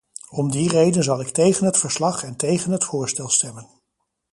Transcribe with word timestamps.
Om 0.29 0.51
die 0.51 0.69
reden 0.69 1.03
zal 1.03 1.19
ik 1.21 1.27
tegen 1.27 1.65
het 1.65 1.77
verslag 1.77 2.23
en 2.23 2.35
tegen 2.35 2.71
het 2.71 2.83
voorstel 2.83 3.29
stemmen. 3.29 3.67